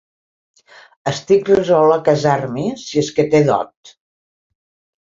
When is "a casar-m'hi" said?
1.99-2.67